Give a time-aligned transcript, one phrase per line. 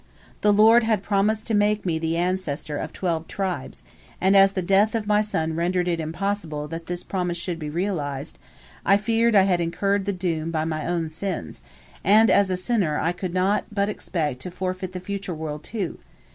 [0.41, 3.83] The Lord had promised to make me the ancestor of twelve tribes,
[4.19, 7.69] and as the death of my son rendered it impossible that this promise should be
[7.69, 8.39] realized,
[8.83, 11.61] I feared I had incurred the doom by my own sins,
[12.03, 15.99] and as a sinner I could not but expect to forfeit the future world, too.